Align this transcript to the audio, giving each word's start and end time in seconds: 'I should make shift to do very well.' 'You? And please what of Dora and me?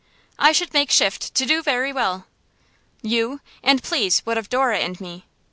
'I 0.39 0.51
should 0.53 0.73
make 0.73 0.89
shift 0.89 1.35
to 1.35 1.45
do 1.45 1.61
very 1.61 1.93
well.' 1.93 2.25
'You? 3.03 3.39
And 3.61 3.83
please 3.83 4.21
what 4.21 4.35
of 4.35 4.49
Dora 4.49 4.79
and 4.79 4.99
me? 4.99 5.25